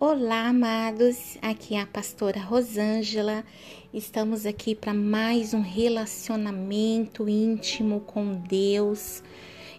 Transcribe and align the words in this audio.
Olá, 0.00 0.46
amados. 0.46 1.36
Aqui 1.42 1.74
é 1.74 1.80
a 1.80 1.86
pastora 1.86 2.38
Rosângela. 2.38 3.44
Estamos 3.92 4.46
aqui 4.46 4.72
para 4.72 4.94
mais 4.94 5.52
um 5.52 5.60
relacionamento 5.60 7.28
íntimo 7.28 7.98
com 8.02 8.32
Deus. 8.34 9.24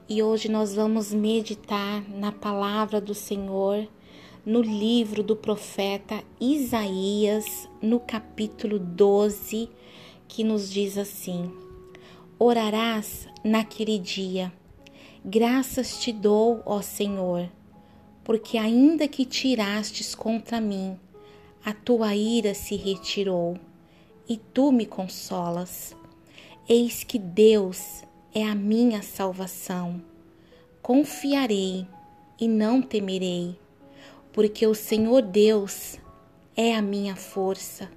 E 0.10 0.22
hoje 0.22 0.50
nós 0.52 0.76
vamos 0.76 1.14
meditar 1.14 2.04
na 2.10 2.34
palavra 2.34 3.00
do 3.00 3.14
Senhor 3.14 3.88
no 4.46 4.60
livro 4.60 5.24
do 5.24 5.38
profeta 5.38 6.22
Isaías, 6.38 7.70
no 7.82 7.98
capítulo 7.98 8.78
12, 8.78 9.70
que 10.28 10.44
nos 10.44 10.70
diz 10.70 10.98
assim: 10.98 11.50
Orarás 12.38 13.26
naquele 13.42 13.98
dia. 13.98 14.52
Graças 15.24 15.98
te 15.98 16.12
dou, 16.12 16.62
ó 16.66 16.82
Senhor 16.82 17.50
porque 18.30 18.60
ainda 18.60 19.08
que 19.08 19.26
tirastes 19.26 20.14
contra 20.14 20.62
mim, 20.62 21.00
a 21.66 21.74
tua 21.74 22.16
ira 22.16 22.54
se 22.54 22.76
retirou, 22.76 23.58
e 24.28 24.38
tu 24.38 24.72
me 24.72 24.86
consolas. 24.86 25.96
Eis 26.70 27.04
que 27.04 27.18
Deus 27.18 28.04
é 28.32 28.44
a 28.44 28.54
minha 28.54 29.02
salvação. 29.02 30.00
Confiarei 30.80 31.88
e 32.40 32.48
não 32.48 32.84
temerei, 32.84 33.58
porque 34.32 34.68
o 34.68 34.76
Senhor 34.76 35.24
Deus 35.24 35.98
é 36.56 36.76
a 36.76 36.84
minha 36.84 37.16
força, 37.16 37.90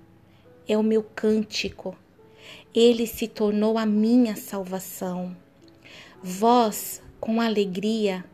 é 0.67 0.79
o 0.79 0.83
meu 0.83 1.03
cântico. 1.03 1.95
Ele 2.75 3.07
se 3.07 3.29
tornou 3.29 3.77
a 3.77 3.85
minha 3.85 4.35
salvação. 4.35 5.37
Vós, 6.23 7.03
com 7.21 7.39
alegria, 7.39 8.25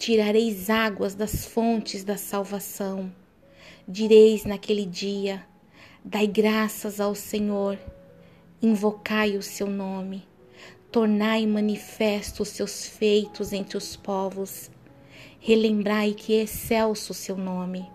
tirareis 0.00 0.70
águas 0.70 1.14
das 1.14 1.44
fontes 1.44 2.02
da 2.02 2.16
salvação. 2.16 3.12
Direis 3.86 4.46
naquele 4.46 4.86
dia: 4.86 5.44
Dai 6.02 6.26
graças 6.26 6.98
ao 7.00 7.14
Senhor, 7.14 7.78
invocai 8.62 9.36
o 9.36 9.42
seu 9.42 9.66
nome, 9.66 10.26
tornai 10.90 11.46
manifesto 11.46 12.42
os 12.42 12.48
seus 12.48 12.86
feitos 12.86 13.52
entre 13.52 13.76
os 13.76 13.94
povos. 13.94 14.70
Relembrai 15.38 16.14
que 16.14 16.34
é 16.34 16.44
excelso 16.44 17.12
o 17.12 17.14
seu 17.14 17.36
nome. 17.36 17.86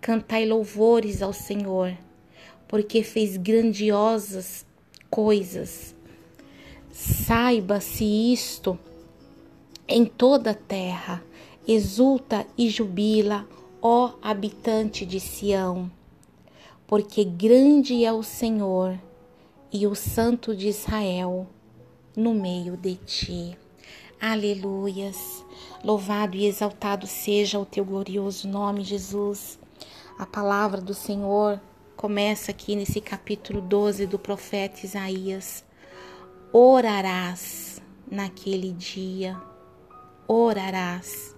Cantai 0.00 0.46
louvores 0.46 1.20
ao 1.20 1.34
Senhor, 1.34 1.94
porque 2.66 3.02
fez 3.02 3.36
grandiosas 3.36 4.64
coisas. 5.10 5.94
Saiba-se 6.90 8.04
isto 8.32 8.78
em 9.88 10.04
toda 10.04 10.50
a 10.50 10.54
terra. 10.54 11.24
Exulta 11.66 12.46
e 12.56 12.68
jubila, 12.68 13.46
ó 13.80 14.12
habitante 14.22 15.04
de 15.04 15.20
Sião, 15.20 15.90
porque 16.86 17.24
grande 17.24 18.04
é 18.04 18.12
o 18.12 18.22
Senhor 18.22 18.98
e 19.72 19.86
o 19.86 19.94
Santo 19.94 20.56
de 20.56 20.68
Israel 20.68 21.46
no 22.16 22.34
meio 22.34 22.76
de 22.76 22.94
ti. 22.94 23.58
Aleluias. 24.20 25.44
Louvado 25.84 26.36
e 26.36 26.46
exaltado 26.46 27.06
seja 27.06 27.58
o 27.58 27.66
teu 27.66 27.84
glorioso 27.84 28.48
nome, 28.48 28.82
Jesus. 28.82 29.58
A 30.18 30.26
palavra 30.26 30.80
do 30.80 30.94
Senhor 30.94 31.60
começa 31.96 32.50
aqui 32.50 32.74
nesse 32.74 33.00
capítulo 33.00 33.60
12 33.60 34.06
do 34.06 34.18
profeta 34.18 34.84
Isaías. 34.84 35.62
Orarás 36.50 37.80
naquele 38.10 38.72
dia 38.72 39.38
orarás. 40.28 41.34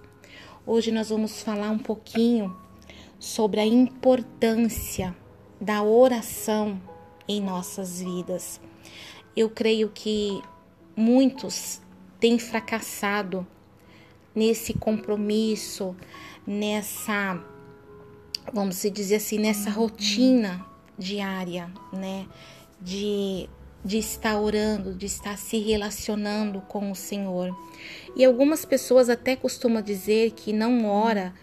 Hoje 0.65 0.91
nós 0.91 1.09
vamos 1.09 1.41
falar 1.41 1.71
um 1.71 1.79
pouquinho 1.79 2.55
sobre 3.17 3.61
a 3.61 3.65
importância 3.65 5.15
da 5.59 5.81
oração 5.81 6.79
em 7.25 7.41
nossas 7.41 8.01
vidas. 8.01 8.59
Eu 9.33 9.49
creio 9.49 9.89
que 9.89 10.41
muitos 10.93 11.81
têm 12.19 12.37
fracassado 12.37 13.47
nesse 14.35 14.73
compromisso, 14.73 15.95
nessa, 16.45 17.41
vamos 18.51 18.81
dizer 18.81 19.15
assim, 19.15 19.39
nessa 19.39 19.69
rotina 19.69 20.65
diária, 20.97 21.71
né? 21.93 22.27
De 22.81 23.49
de 23.83 23.97
estar 23.97 24.39
orando, 24.39 24.93
de 24.93 25.05
estar 25.05 25.37
se 25.37 25.57
relacionando 25.57 26.61
com 26.61 26.91
o 26.91 26.95
Senhor. 26.95 27.55
E 28.15 28.23
algumas 28.23 28.65
pessoas 28.65 29.09
até 29.09 29.35
costumam 29.35 29.81
dizer 29.81 30.31
que 30.31 30.53
não 30.53 30.85
ora 30.85 31.33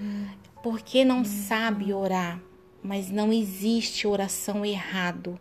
porque 0.62 1.04
não 1.04 1.25
sabe 1.25 1.93
orar, 1.93 2.41
mas 2.82 3.10
não 3.10 3.32
existe 3.32 4.06
oração 4.06 4.65
errado. 4.65 5.38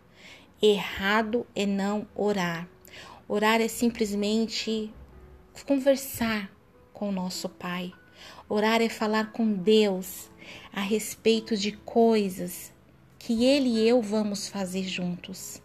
Errado 0.60 1.46
é 1.54 1.64
não 1.66 2.06
orar. 2.14 2.68
Orar 3.28 3.60
é 3.60 3.68
simplesmente 3.68 4.92
conversar 5.66 6.50
com 6.92 7.10
o 7.10 7.12
nosso 7.12 7.48
Pai. 7.48 7.92
Orar 8.48 8.80
é 8.80 8.88
falar 8.88 9.32
com 9.32 9.52
Deus 9.52 10.30
a 10.72 10.80
respeito 10.80 11.56
de 11.56 11.72
coisas 11.72 12.72
que 13.18 13.44
Ele 13.44 13.68
e 13.68 13.88
eu 13.88 14.00
vamos 14.00 14.48
fazer 14.48 14.84
juntos. 14.84 15.60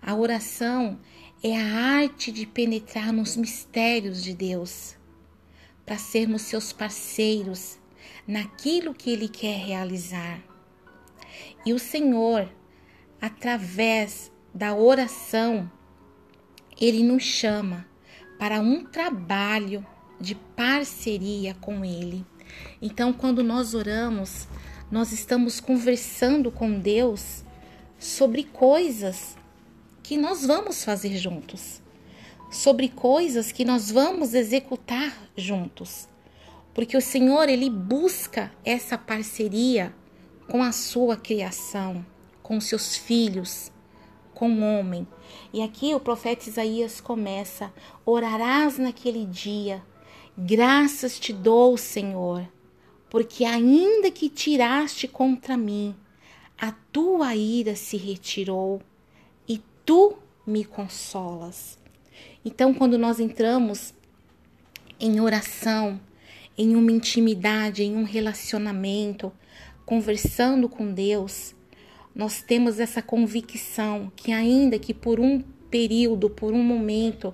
A 0.00 0.14
oração 0.14 0.98
é 1.42 1.56
a 1.56 1.74
arte 2.00 2.32
de 2.32 2.46
penetrar 2.46 3.12
nos 3.12 3.36
mistérios 3.36 4.22
de 4.22 4.34
Deus, 4.34 4.96
para 5.84 5.98
sermos 5.98 6.42
seus 6.42 6.72
parceiros 6.72 7.78
naquilo 8.26 8.94
que 8.94 9.10
Ele 9.10 9.28
quer 9.28 9.58
realizar. 9.58 10.42
E 11.64 11.72
o 11.72 11.78
Senhor, 11.78 12.48
através 13.20 14.30
da 14.54 14.74
oração, 14.74 15.70
Ele 16.80 17.02
nos 17.02 17.22
chama 17.22 17.86
para 18.38 18.60
um 18.60 18.84
trabalho 18.84 19.84
de 20.20 20.34
parceria 20.34 21.54
com 21.54 21.84
Ele. 21.84 22.24
Então, 22.80 23.12
quando 23.12 23.42
nós 23.42 23.74
oramos, 23.74 24.48
nós 24.90 25.12
estamos 25.12 25.60
conversando 25.60 26.50
com 26.50 26.78
Deus 26.78 27.44
sobre 27.98 28.44
coisas 28.44 29.36
que 30.08 30.16
nós 30.16 30.46
vamos 30.46 30.82
fazer 30.82 31.18
juntos, 31.18 31.82
sobre 32.50 32.88
coisas 32.88 33.52
que 33.52 33.62
nós 33.62 33.90
vamos 33.90 34.32
executar 34.32 35.14
juntos. 35.36 36.08
Porque 36.72 36.96
o 36.96 37.00
Senhor, 37.02 37.46
ele 37.46 37.68
busca 37.68 38.50
essa 38.64 38.96
parceria 38.96 39.94
com 40.48 40.62
a 40.62 40.72
sua 40.72 41.14
criação, 41.14 42.06
com 42.42 42.58
seus 42.58 42.96
filhos, 42.96 43.70
com 44.32 44.50
o 44.50 44.62
homem. 44.62 45.06
E 45.52 45.60
aqui 45.60 45.94
o 45.94 46.00
profeta 46.00 46.48
Isaías 46.48 47.02
começa: 47.02 47.70
Orarás 48.06 48.78
naquele 48.78 49.26
dia, 49.26 49.84
graças 50.38 51.20
te 51.20 51.34
dou, 51.34 51.76
Senhor, 51.76 52.50
porque 53.10 53.44
ainda 53.44 54.10
que 54.10 54.30
tiraste 54.30 55.06
contra 55.06 55.54
mim, 55.54 55.94
a 56.58 56.72
tua 56.90 57.36
ira 57.36 57.76
se 57.76 57.98
retirou 57.98 58.80
tu 59.88 60.18
me 60.46 60.66
consolas. 60.66 61.78
Então, 62.44 62.74
quando 62.74 62.98
nós 62.98 63.18
entramos 63.18 63.94
em 65.00 65.18
oração, 65.18 65.98
em 66.58 66.76
uma 66.76 66.92
intimidade, 66.92 67.82
em 67.82 67.96
um 67.96 68.02
relacionamento, 68.02 69.32
conversando 69.86 70.68
com 70.68 70.92
Deus, 70.92 71.54
nós 72.14 72.42
temos 72.42 72.78
essa 72.78 73.00
convicção 73.00 74.12
que, 74.14 74.30
ainda 74.30 74.78
que 74.78 74.92
por 74.92 75.18
um 75.18 75.40
período, 75.70 76.28
por 76.28 76.52
um 76.52 76.62
momento, 76.62 77.32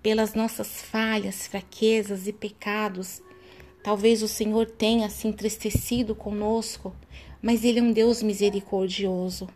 pelas 0.00 0.32
nossas 0.32 0.80
falhas, 0.80 1.48
fraquezas 1.48 2.28
e 2.28 2.32
pecados, 2.32 3.20
talvez 3.82 4.22
o 4.22 4.28
Senhor 4.28 4.64
tenha 4.70 5.10
se 5.10 5.26
entristecido 5.26 6.14
conosco, 6.14 6.94
mas 7.42 7.64
Ele 7.64 7.80
é 7.80 7.82
um 7.82 7.90
Deus 7.90 8.22
misericordioso. 8.22 9.48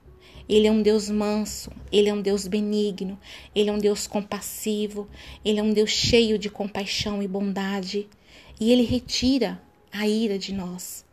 Ele 0.48 0.66
é 0.66 0.70
um 0.70 0.82
Deus 0.82 1.08
manso, 1.08 1.70
ele 1.90 2.08
é 2.08 2.14
um 2.14 2.20
Deus 2.20 2.46
benigno, 2.46 3.18
ele 3.54 3.70
é 3.70 3.72
um 3.72 3.78
Deus 3.78 4.06
compassivo, 4.06 5.08
ele 5.44 5.58
é 5.58 5.62
um 5.62 5.72
Deus 5.72 5.90
cheio 5.90 6.38
de 6.38 6.50
compaixão 6.50 7.22
e 7.22 7.28
bondade. 7.28 8.08
E 8.60 8.70
ele 8.70 8.82
retira 8.82 9.60
a 9.90 10.06
ira 10.06 10.38
de 10.38 10.52
nós, 10.52 11.04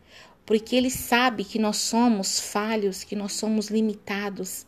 porque 0.46 0.76
ele 0.76 0.90
sabe 0.90 1.44
que 1.44 1.58
nós 1.58 1.78
somos 1.78 2.40
falhos, 2.40 3.04
que 3.04 3.16
nós 3.16 3.34
somos 3.34 3.68
limitados. 3.68 4.66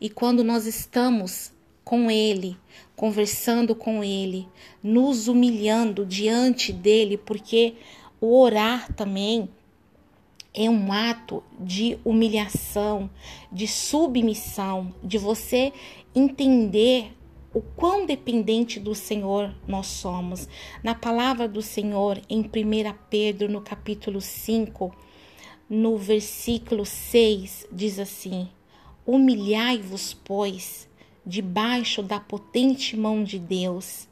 E 0.00 0.08
quando 0.08 0.44
nós 0.44 0.66
estamos 0.66 1.52
com 1.84 2.10
ele, 2.10 2.56
conversando 2.96 3.74
com 3.74 4.02
ele, 4.02 4.48
nos 4.82 5.28
humilhando 5.28 6.06
diante 6.06 6.72
dele, 6.72 7.18
porque 7.18 7.74
o 8.20 8.40
orar 8.40 8.92
também 8.94 9.48
é 10.54 10.70
um 10.70 10.92
ato 10.92 11.42
de 11.58 11.98
humilhação, 12.04 13.10
de 13.50 13.66
submissão, 13.66 14.94
de 15.02 15.18
você 15.18 15.72
entender 16.14 17.12
o 17.52 17.60
quão 17.60 18.06
dependente 18.06 18.78
do 18.78 18.94
Senhor 18.94 19.52
nós 19.66 19.88
somos. 19.88 20.48
Na 20.82 20.94
palavra 20.94 21.48
do 21.48 21.60
Senhor, 21.60 22.20
em 22.30 22.40
1 22.40 22.48
Pedro, 23.10 23.50
no 23.50 23.60
capítulo 23.60 24.20
5, 24.20 24.94
no 25.68 25.96
versículo 25.96 26.86
6 26.86 27.66
diz 27.72 27.98
assim: 27.98 28.48
Humilhai-vos, 29.04 30.14
pois, 30.14 30.88
debaixo 31.26 32.02
da 32.02 32.20
potente 32.20 32.96
mão 32.96 33.24
de 33.24 33.40
Deus, 33.40 34.08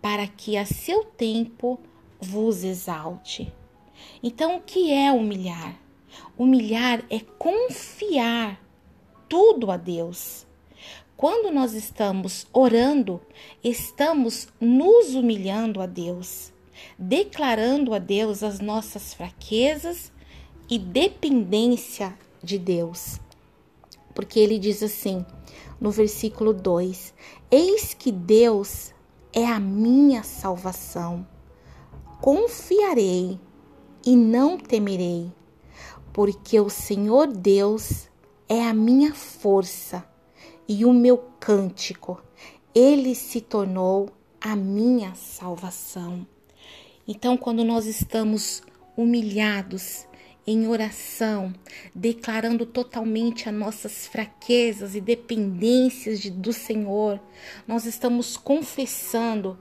para 0.00 0.26
que 0.26 0.56
a 0.56 0.64
seu 0.64 1.04
tempo 1.04 1.80
vos 2.20 2.62
exalte. 2.62 3.52
Então, 4.22 4.56
o 4.56 4.60
que 4.60 4.92
é 4.92 5.10
humilhar? 5.10 5.78
Humilhar 6.36 7.04
é 7.10 7.20
confiar 7.38 8.60
tudo 9.28 9.70
a 9.70 9.76
Deus. 9.76 10.46
Quando 11.16 11.52
nós 11.52 11.74
estamos 11.74 12.46
orando, 12.52 13.20
estamos 13.62 14.48
nos 14.58 15.14
humilhando 15.14 15.80
a 15.80 15.86
Deus, 15.86 16.50
declarando 16.98 17.92
a 17.92 17.98
Deus 17.98 18.42
as 18.42 18.58
nossas 18.58 19.12
fraquezas 19.12 20.10
e 20.68 20.78
dependência 20.78 22.16
de 22.42 22.58
Deus. 22.58 23.20
Porque 24.14 24.40
ele 24.40 24.58
diz 24.58 24.82
assim, 24.82 25.24
no 25.80 25.90
versículo 25.90 26.52
2: 26.52 27.14
Eis 27.50 27.94
que 27.94 28.10
Deus 28.10 28.92
é 29.32 29.46
a 29.46 29.60
minha 29.60 30.22
salvação. 30.22 31.26
Confiarei 32.20 33.38
e 34.04 34.16
não 34.16 34.58
temerei, 34.58 35.30
porque 36.12 36.58
o 36.58 36.70
Senhor 36.70 37.26
Deus 37.26 38.08
é 38.48 38.62
a 38.64 38.74
minha 38.74 39.14
força 39.14 40.04
e 40.68 40.84
o 40.84 40.92
meu 40.92 41.18
cântico. 41.38 42.22
Ele 42.74 43.14
se 43.14 43.40
tornou 43.40 44.10
a 44.40 44.56
minha 44.56 45.14
salvação. 45.14 46.26
Então, 47.06 47.36
quando 47.36 47.64
nós 47.64 47.86
estamos 47.86 48.62
humilhados 48.96 50.06
em 50.46 50.66
oração, 50.66 51.52
declarando 51.94 52.64
totalmente 52.64 53.48
as 53.48 53.54
nossas 53.54 54.06
fraquezas 54.06 54.94
e 54.94 55.00
dependências 55.00 56.20
de, 56.20 56.30
do 56.30 56.52
Senhor, 56.52 57.20
nós 57.66 57.84
estamos 57.84 58.36
confessando 58.36 59.58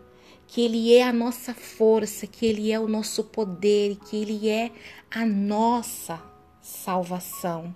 que 0.50 0.62
Ele 0.62 0.96
é 0.96 1.04
a 1.04 1.14
nossa 1.14 1.54
força, 1.54 2.26
que 2.26 2.44
Ele 2.44 2.72
é 2.72 2.80
o 2.80 2.88
nosso 2.88 3.24
poder, 3.24 3.98
que 3.98 4.18
Ele 4.18 4.50
é 4.50 4.72
a 5.12 5.24
nossa 5.24 6.20
salvação. 6.60 7.74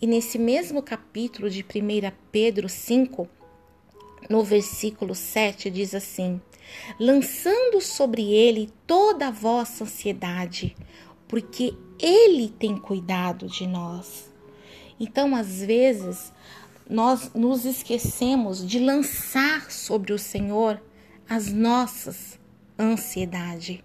E 0.00 0.06
nesse 0.06 0.38
mesmo 0.38 0.82
capítulo 0.82 1.50
de 1.50 1.62
1 1.62 1.64
Pedro 2.32 2.70
5, 2.70 3.28
no 4.30 4.42
versículo 4.42 5.14
7, 5.14 5.68
diz 5.68 5.94
assim: 5.94 6.40
lançando 6.98 7.82
sobre 7.82 8.32
ele 8.32 8.72
toda 8.86 9.28
a 9.28 9.30
vossa 9.30 9.84
ansiedade, 9.84 10.74
porque 11.28 11.74
ele 12.00 12.48
tem 12.48 12.78
cuidado 12.78 13.46
de 13.46 13.66
nós. 13.66 14.32
Então, 14.98 15.36
às 15.36 15.60
vezes, 15.60 16.32
nós 16.88 17.30
nos 17.34 17.66
esquecemos 17.66 18.66
de 18.66 18.78
lançar 18.78 19.70
sobre 19.70 20.14
o 20.14 20.18
Senhor 20.18 20.80
as 21.28 21.52
nossas 21.52 22.38
ansiedades, 22.78 23.80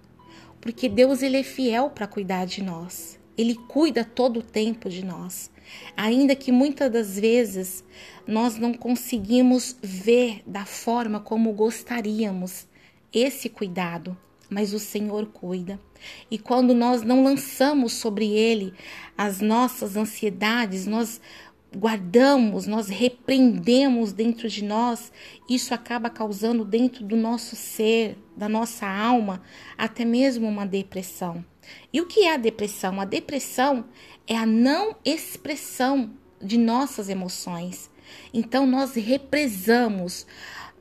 porque 0.59 0.87
Deus 0.87 1.23
ele 1.23 1.37
é 1.37 1.43
fiel 1.43 1.89
para 1.89 2.07
cuidar 2.07 2.45
de 2.45 2.61
nós. 2.61 3.19
Ele 3.37 3.55
cuida 3.55 4.03
todo 4.03 4.41
o 4.41 4.43
tempo 4.43 4.89
de 4.89 5.03
nós. 5.03 5.49
Ainda 5.95 6.35
que 6.35 6.51
muitas 6.51 6.91
das 6.91 7.17
vezes 7.17 7.83
nós 8.27 8.57
não 8.57 8.73
conseguimos 8.73 9.75
ver 9.81 10.43
da 10.45 10.65
forma 10.65 11.19
como 11.19 11.53
gostaríamos 11.53 12.67
esse 13.11 13.49
cuidado, 13.49 14.15
mas 14.49 14.73
o 14.73 14.79
Senhor 14.79 15.27
cuida. 15.27 15.79
E 16.29 16.37
quando 16.37 16.73
nós 16.73 17.01
não 17.01 17.23
lançamos 17.23 17.93
sobre 17.93 18.27
ele 18.27 18.73
as 19.17 19.39
nossas 19.39 19.95
ansiedades, 19.95 20.85
nós 20.85 21.21
guardamos, 21.75 22.67
nós 22.67 22.89
repreendemos 22.89 24.11
dentro 24.11 24.49
de 24.49 24.63
nós, 24.63 25.11
isso 25.49 25.73
acaba 25.73 26.09
causando 26.09 26.65
dentro 26.65 27.03
do 27.03 27.15
nosso 27.15 27.55
ser, 27.55 28.17
da 28.35 28.49
nossa 28.49 28.85
alma, 28.87 29.41
até 29.77 30.03
mesmo 30.03 30.47
uma 30.47 30.65
depressão. 30.65 31.43
E 31.93 32.01
o 32.01 32.07
que 32.07 32.21
é 32.21 32.33
a 32.33 32.37
depressão? 32.37 32.99
A 32.99 33.05
depressão 33.05 33.85
é 34.27 34.35
a 34.35 34.45
não 34.45 34.95
expressão 35.05 36.11
de 36.41 36.57
nossas 36.57 37.07
emoções. 37.07 37.89
Então 38.33 38.65
nós 38.65 38.95
represamos, 38.95 40.27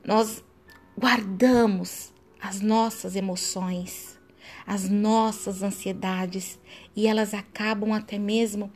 nós 0.04 0.42
guardamos 0.98 2.12
as 2.40 2.60
nossas 2.60 3.14
emoções, 3.14 4.18
as 4.66 4.88
nossas 4.88 5.62
ansiedades 5.62 6.58
e 6.96 7.06
elas 7.06 7.34
acabam 7.34 7.92
até 7.92 8.18
mesmo 8.18 8.72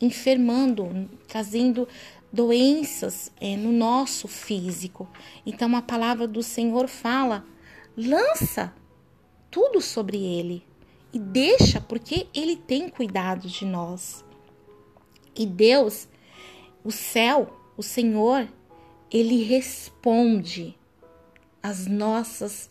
enfermando, 0.00 1.08
trazendo 1.28 1.86
doenças 2.32 3.30
é, 3.40 3.56
no 3.56 3.72
nosso 3.72 4.28
físico. 4.28 5.08
Então 5.44 5.76
a 5.76 5.82
palavra 5.82 6.26
do 6.26 6.42
Senhor 6.42 6.88
fala: 6.88 7.44
lança 7.96 8.72
tudo 9.50 9.80
sobre 9.80 10.18
ele 10.18 10.64
e 11.12 11.18
deixa, 11.18 11.80
porque 11.80 12.28
ele 12.32 12.56
tem 12.56 12.88
cuidado 12.88 13.48
de 13.48 13.64
nós. 13.64 14.24
E 15.34 15.44
Deus, 15.46 16.08
o 16.84 16.90
céu, 16.90 17.56
o 17.76 17.82
Senhor, 17.82 18.48
ele 19.10 19.42
responde 19.42 20.76
às 21.62 21.86
nossas 21.86 22.70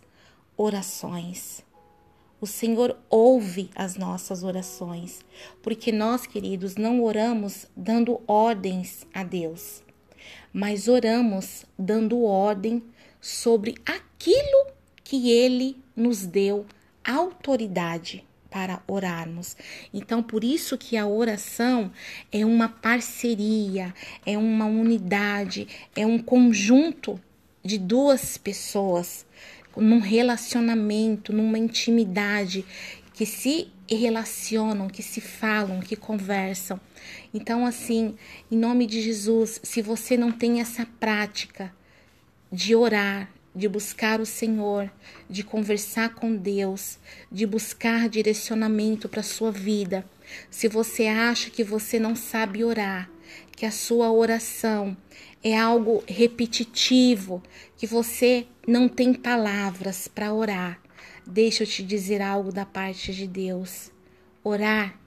orações. 0.56 1.64
O 2.41 2.47
Senhor 2.47 2.97
ouve 3.09 3.69
as 3.75 3.97
nossas 3.97 4.44
orações, 4.44 5.19
porque 5.62 5.91
nós, 5.91 6.25
queridos, 6.25 6.77
não 6.77 7.03
oramos 7.03 7.65
dando 7.75 8.21
ordens 8.25 9.06
a 9.13 9.24
Deus, 9.24 9.83
mas 10.53 10.88
oramos 10.88 11.65
dando 11.77 12.24
ordem 12.24 12.81
sobre 13.19 13.75
aquilo 13.86 14.68
que 15.03 15.31
Ele 15.31 15.75
nos 15.94 16.25
deu 16.25 16.65
autoridade 17.03 18.24
para 18.50 18.81
orarmos. 18.88 19.57
Então, 19.94 20.24
por 20.24 20.44
isso 20.44 20.77
que 20.77 20.95
a 20.95 21.06
oração 21.06 21.92
é 22.31 22.45
uma 22.45 22.69
parceria, 22.69 23.94
é 24.25 24.38
uma 24.38 24.65
unidade, 24.65 25.68
é 25.95 26.06
um 26.06 26.18
conjunto 26.18 27.19
de 27.63 27.77
duas 27.77 28.38
pessoas 28.38 29.25
num 29.75 30.00
relacionamento, 30.00 31.31
numa 31.31 31.57
intimidade, 31.57 32.66
que 33.13 33.25
se 33.25 33.69
relacionam, 33.88 34.88
que 34.88 35.04
se 35.04 35.19
falam, 35.19 35.80
que 35.80 35.95
conversam. 35.95 36.80
Então, 37.33 37.66
assim, 37.66 38.16
em 38.52 38.57
nome 38.57 38.85
de 38.85 39.02
Jesus, 39.02 39.59
se 39.64 39.81
você 39.81 40.16
não 40.16 40.31
tem 40.31 40.61
essa 40.61 40.85
prática 40.99 41.73
de 42.52 42.76
orar, 42.76 43.30
de 43.56 43.68
buscar 43.68 44.21
o 44.21 44.26
Senhor, 44.26 44.90
de 45.30 45.44
conversar 45.44 46.16
com 46.16 46.35
Deus, 46.35 46.97
de 47.31 47.45
buscar 47.45 48.07
direcionamento 48.07 49.09
para 49.09 49.19
a 49.19 49.23
sua 49.23 49.52
vida, 49.52 50.06
se 50.50 50.68
você 50.68 51.07
acha 51.07 51.50
que 51.50 51.64
você 51.64 52.00
não 52.00 52.16
sabe 52.16 52.64
orar, 52.64 53.09
que 53.56 53.66
a 53.66 53.71
sua 53.71 54.12
oração 54.12 54.95
é 55.44 55.57
algo 55.57 56.04
repetitivo, 56.07 57.42
que 57.78 57.88
você 57.88 58.48
não 58.68 58.88
tem 58.88 59.14
palavras 59.14 60.07
para 60.07 60.33
orar, 60.33 60.81
deixa 61.26 61.64
eu 61.64 61.68
te 61.68 61.83
dizer 61.83 62.21
algo 62.21 62.52
da 62.52 62.66
parte 62.66 63.14
de 63.14 63.28
Deus. 63.28 63.92
Orar 64.44 65.00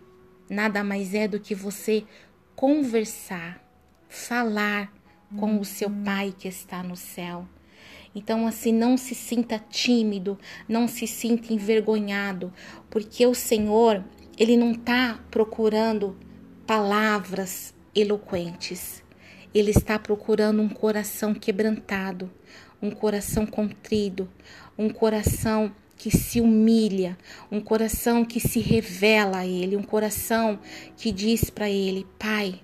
nada 0.48 0.84
mais 0.84 1.14
é 1.14 1.26
do 1.26 1.40
que 1.40 1.54
você 1.54 2.04
conversar, 2.54 3.62
falar 4.08 4.92
com 5.38 5.58
o 5.58 5.64
seu 5.64 5.90
Pai 5.90 6.34
que 6.38 6.46
está 6.46 6.82
no 6.82 6.96
céu. 6.96 7.46
Então, 8.14 8.46
assim, 8.46 8.72
não 8.72 8.96
se 8.96 9.14
sinta 9.14 9.58
tímido, 9.58 10.38
não 10.68 10.86
se 10.86 11.06
sinta 11.06 11.52
envergonhado, 11.52 12.52
porque 12.90 13.26
o 13.26 13.34
Senhor, 13.34 14.04
Ele 14.38 14.56
não 14.56 14.72
está 14.72 15.20
procurando 15.30 16.16
palavras 16.66 17.74
eloquentes. 17.94 19.02
Ele 19.54 19.70
está 19.70 19.98
procurando 19.98 20.62
um 20.62 20.68
coração 20.68 21.34
quebrantado, 21.34 22.30
um 22.80 22.90
coração 22.90 23.44
contrido, 23.44 24.30
um 24.78 24.88
coração 24.88 25.74
que 25.96 26.10
se 26.10 26.40
humilha, 26.40 27.16
um 27.50 27.60
coração 27.60 28.24
que 28.24 28.40
se 28.40 28.58
revela 28.58 29.38
a 29.38 29.46
Ele, 29.46 29.76
um 29.76 29.82
coração 29.82 30.58
que 30.96 31.12
diz 31.12 31.50
para 31.50 31.68
Ele: 31.68 32.06
Pai, 32.18 32.60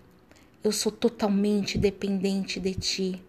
eu 0.64 0.72
sou 0.72 0.90
totalmente 0.90 1.76
dependente 1.76 2.58
de 2.58 2.74
Ti. 2.74 3.22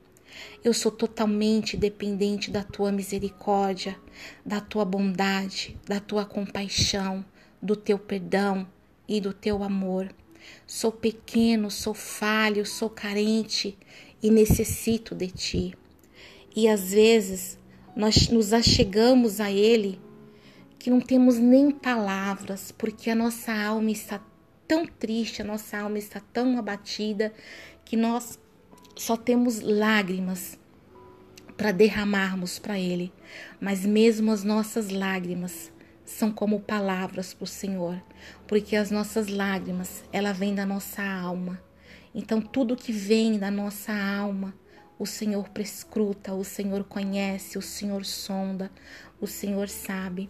Eu 0.64 0.74
sou 0.74 0.92
totalmente 0.92 1.76
dependente 1.76 2.50
da 2.50 2.64
tua 2.64 2.92
misericórdia, 2.92 4.00
da 4.46 4.62
tua 4.62 4.86
bondade, 4.86 5.78
da 5.86 6.00
tua 6.00 6.26
compaixão, 6.26 7.26
do 7.62 7.76
teu 7.76 7.98
perdão 7.98 8.68
e 9.08 9.20
do 9.20 9.34
teu 9.34 9.64
amor. 9.64 10.14
Sou 10.66 10.92
pequeno, 10.92 11.70
sou 11.70 11.94
falho, 11.94 12.66
sou 12.66 12.90
carente 12.90 13.78
e 14.22 14.30
necessito 14.30 15.16
de 15.16 15.28
ti. 15.28 15.78
E 16.56 16.68
às 16.68 16.92
vezes 16.92 17.58
nós 17.96 18.30
nos 18.30 18.54
achegamos 18.54 19.40
a 19.40 19.52
Ele 19.52 20.00
que 20.78 20.90
não 20.90 21.02
temos 21.02 21.38
nem 21.38 21.72
palavras, 21.72 22.72
porque 22.72 23.10
a 23.10 23.16
nossa 23.16 23.54
alma 23.54 23.92
está 23.92 24.22
tão 24.68 24.86
triste, 24.86 25.42
a 25.42 25.46
nossa 25.46 25.78
alma 25.78 25.98
está 25.98 26.22
tão 26.32 26.58
abatida 26.58 27.34
que 27.84 27.98
nós 27.98 28.40
só 28.96 29.18
temos 29.18 29.60
lágrimas 29.60 30.58
para 31.58 31.74
derramarmos 31.74 32.60
para 32.60 32.80
Ele. 32.80 33.12
Mas 33.60 33.86
mesmo 33.86 34.32
as 34.32 34.44
nossas 34.44 34.90
lágrimas 34.90 35.72
são 36.10 36.32
como 36.32 36.60
palavras 36.60 37.34
para 37.34 37.44
o 37.44 37.48
Senhor, 37.48 38.02
porque 38.48 38.76
as 38.76 38.90
nossas 38.90 39.28
lágrimas, 39.28 40.04
ela 40.12 40.34
vem 40.34 40.56
da 40.56 40.66
nossa 40.66 41.04
alma. 41.04 41.62
Então 42.14 42.42
tudo 42.42 42.76
que 42.76 42.92
vem 42.92 43.38
da 43.38 43.52
nossa 43.52 43.94
alma, 43.94 44.54
o 44.98 45.06
Senhor 45.06 45.48
prescruta, 45.50 46.34
o 46.34 46.44
Senhor 46.44 46.84
conhece, 46.84 47.58
o 47.58 47.62
Senhor 47.62 48.04
sonda, 48.04 48.72
o 49.22 49.28
Senhor 49.28 49.70
sabe. 49.70 50.30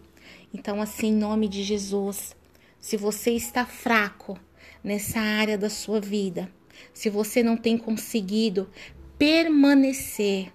Então 0.54 0.82
assim, 0.82 1.08
em 1.08 1.16
nome 1.16 1.48
de 1.48 1.64
Jesus, 1.64 2.36
se 2.78 2.98
você 2.98 3.32
está 3.32 3.66
fraco 3.66 4.38
nessa 4.84 5.20
área 5.20 5.58
da 5.58 5.70
sua 5.70 6.02
vida, 6.02 6.52
se 6.94 7.10
você 7.10 7.42
não 7.42 7.56
tem 7.56 7.78
conseguido 7.78 8.70
permanecer 9.18 10.52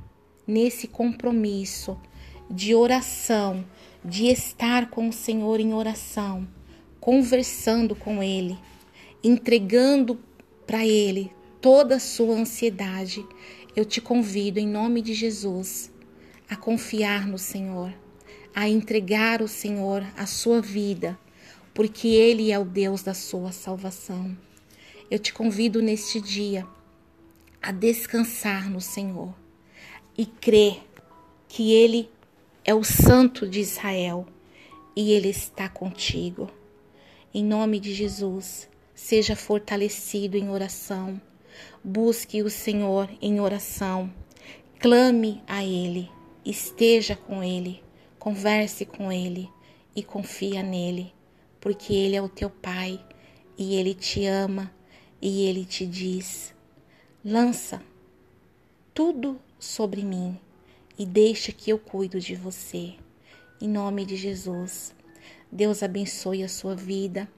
nesse 0.47 0.87
compromisso 0.87 1.99
de 2.51 2.75
oração, 2.75 3.65
de 4.05 4.27
estar 4.27 4.91
com 4.91 5.09
o 5.09 5.13
Senhor 5.13 5.59
em 5.61 5.73
oração, 5.73 6.47
conversando 7.01 7.97
com 7.97 8.23
Ele, 8.23 8.59
entregando 9.23 10.21
para 10.67 10.85
Ele 10.87 11.33
toda 11.61 11.97
a 11.97 12.01
sua 12.01 12.35
ansiedade, 12.35 13.25
eu 13.75 13.85
te 13.85 14.01
convido 14.01 14.59
em 14.59 14.69
nome 14.69 15.01
de 15.01 15.15
Jesus 15.15 15.91
a 16.49 16.55
confiar 16.55 17.27
no 17.27 17.39
Senhor, 17.39 17.93
a 18.55 18.69
entregar 18.69 19.41
ao 19.41 19.49
Senhor 19.49 20.07
a 20.17 20.27
sua 20.27 20.61
vida, 20.61 21.19
porque 21.73 22.09
Ele 22.09 22.53
é 22.53 22.59
o 22.59 22.65
Deus 22.65 23.03
da 23.03 23.15
sua 23.15 23.51
salvação. 23.51 24.37
Eu 25.11 25.19
te 25.19 25.33
convido 25.33 25.81
neste 25.81 26.21
dia 26.21 26.67
a 27.63 27.73
descansar 27.73 28.69
no 28.71 28.81
Senhor 28.81 29.35
e 30.17 30.27
crer 30.27 30.83
que 31.49 31.73
Ele 31.73 32.11
é 32.65 32.73
o 32.73 32.83
Santo 32.83 33.47
de 33.47 33.61
Israel 33.61 34.27
e 34.97 35.13
Ele 35.13 35.29
está 35.29 35.69
contigo. 35.69 36.51
Em 37.33 37.45
nome 37.45 37.79
de 37.79 37.93
Jesus, 37.93 38.71
seja 38.95 39.37
fortalecido 39.37 40.39
em 40.39 40.49
oração, 40.49 41.21
busque 41.83 42.43
o 42.43 42.49
Senhor 42.49 43.11
em 43.21 43.39
oração, 43.39 44.11
clame 44.81 45.43
a 45.47 45.63
Ele, 45.63 46.11
esteja 46.43 47.15
com 47.15 47.43
Ele, 47.43 47.83
converse 48.19 48.87
com 48.87 49.13
Ele 49.13 49.51
e 49.95 50.03
confia 50.03 50.63
nele, 50.63 51.13
porque 51.61 51.93
Ele 51.93 52.17
é 52.17 52.23
o 52.23 52.31
teu 52.31 52.49
Pai 52.49 52.99
e 53.59 53.75
Ele 53.75 53.93
te 53.93 54.25
ama 54.25 54.73
e 55.21 55.45
Ele 55.47 55.67
te 55.67 55.87
diz: 55.87 56.55
lança 57.23 57.83
tudo 58.95 59.39
sobre 59.59 60.03
mim 60.03 60.39
e 60.99 61.05
deixa 61.05 61.53
que 61.53 61.71
eu 61.71 61.79
cuido 61.79 62.21
de 62.21 62.35
você. 62.35 62.95
Em 63.61 63.69
nome 63.69 64.05
de 64.05 64.17
Jesus. 64.17 64.95
Deus 65.51 65.83
abençoe 65.83 66.43
a 66.43 66.49
sua 66.49 66.75
vida. 66.75 67.29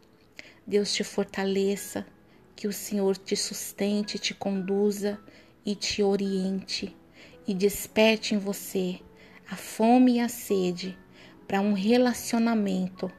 Deus 0.67 0.93
te 0.93 1.05
fortaleça, 1.05 2.07
que 2.55 2.67
o 2.67 2.73
Senhor 2.73 3.17
te 3.17 3.37
sustente, 3.37 4.19
te 4.19 4.35
conduza 4.35 5.21
e 5.65 5.75
te 5.75 6.03
oriente 6.03 6.97
e 7.47 7.55
desperte 7.55 8.35
em 8.35 8.39
você 8.39 9.01
a 9.49 9.57
fome 9.57 10.15
e 10.17 10.21
a 10.21 10.29
sede 10.29 10.99
para 11.47 11.61
um 11.61 11.73
relacionamento 11.73 13.11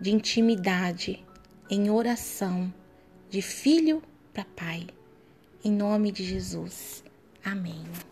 de 0.00 0.10
intimidade, 0.10 1.24
em 1.70 1.88
oração, 1.88 2.72
de 3.30 3.40
filho 3.40 4.02
para 4.32 4.44
pai. 4.44 4.86
Em 5.64 5.72
nome 5.72 6.12
de 6.12 6.24
Jesus. 6.24 7.02
Amém. 7.42 8.11